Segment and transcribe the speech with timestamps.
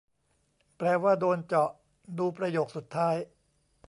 [0.77, 1.69] แปลว่า "โดนเจาะ"
[2.17, 3.15] ดูประโยคสุดท้าย